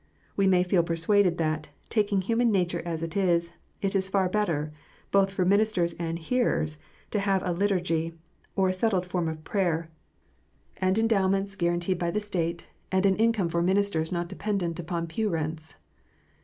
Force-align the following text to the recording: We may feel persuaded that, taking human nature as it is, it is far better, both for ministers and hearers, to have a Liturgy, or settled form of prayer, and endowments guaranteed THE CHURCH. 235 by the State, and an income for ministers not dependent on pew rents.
We 0.35 0.47
may 0.47 0.63
feel 0.63 0.81
persuaded 0.81 1.37
that, 1.37 1.69
taking 1.87 2.21
human 2.21 2.51
nature 2.51 2.81
as 2.83 3.03
it 3.03 3.15
is, 3.15 3.51
it 3.83 3.95
is 3.95 4.09
far 4.09 4.27
better, 4.29 4.71
both 5.11 5.29
for 5.31 5.45
ministers 5.45 5.93
and 5.99 6.17
hearers, 6.17 6.79
to 7.11 7.19
have 7.19 7.43
a 7.45 7.53
Liturgy, 7.53 8.13
or 8.55 8.71
settled 8.71 9.05
form 9.05 9.27
of 9.27 9.43
prayer, 9.43 9.91
and 10.77 10.97
endowments 10.97 11.55
guaranteed 11.55 11.99
THE 11.99 12.05
CHURCH. 12.11 12.13
235 12.13 12.13
by 12.13 12.17
the 12.17 12.51
State, 12.57 12.67
and 12.91 13.05
an 13.05 13.21
income 13.23 13.49
for 13.49 13.61
ministers 13.61 14.11
not 14.11 14.27
dependent 14.27 14.91
on 14.91 15.05
pew 15.05 15.29
rents. 15.29 15.75